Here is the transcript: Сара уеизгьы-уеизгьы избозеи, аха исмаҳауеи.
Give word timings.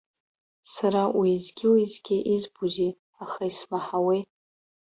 Сара 0.73 1.03
уеизгьы-уеизгьы 1.17 2.17
избозеи, 2.33 2.91
аха 3.23 3.41
исмаҳауеи. 3.49 4.21